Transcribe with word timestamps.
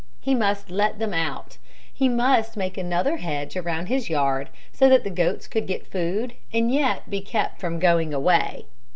He 0.19 0.33
must 0.33 0.71
let 0.71 0.97
them 0.97 1.13
out. 1.13 1.59
He 1.93 2.09
must 2.09 2.57
make 2.57 2.75
another 2.75 3.17
hedge 3.17 3.55
around 3.55 3.85
his 3.85 4.09
yard 4.09 4.49
so 4.73 4.89
that 4.89 5.03
the 5.03 5.11
goats 5.11 5.45
could 5.45 5.67
get 5.67 5.85
food 5.85 6.33
and 6.51 6.73
yet 6.73 7.07
be 7.07 7.21
kept 7.21 7.59
from 7.59 7.77
going 7.77 8.11
away. 8.11 8.65